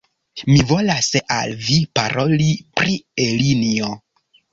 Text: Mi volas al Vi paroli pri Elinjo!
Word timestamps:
Mi 0.51 0.55
volas 0.69 1.09
al 1.35 1.53
Vi 1.67 1.77
paroli 1.99 2.47
pri 2.81 2.97
Elinjo! 3.27 3.91